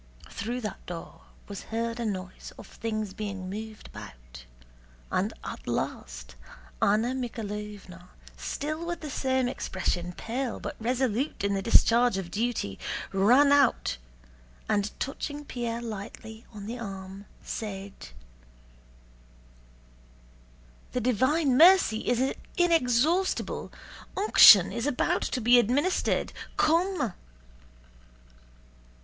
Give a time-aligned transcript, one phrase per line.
[0.31, 4.45] Through that door was heard a noise of things being moved about,
[5.11, 6.35] and at last
[6.81, 12.79] Anna Mikháylovna, still with the same expression, pale but resolute in the discharge of duty,
[13.13, 13.97] ran out
[14.67, 17.93] and touching Pierre lightly on the arm said:
[20.93, 23.71] "The divine mercy is inexhaustible!
[24.17, 26.33] Unction is about to be administered.
[26.57, 27.13] Come."